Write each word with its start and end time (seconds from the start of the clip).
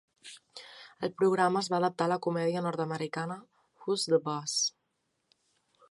El 1.07 1.11
programa 1.19 1.61
es 1.65 1.69
va 1.73 1.77
adaptar 1.79 2.07
a 2.09 2.11
la 2.13 2.17
comèdia 2.27 2.65
nord-americana 2.69 3.39
"Who's 3.85 4.09
the 4.15 4.23
Boss?". 4.31 4.59